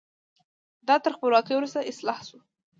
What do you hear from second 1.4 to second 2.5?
وروسته اصلاح شو.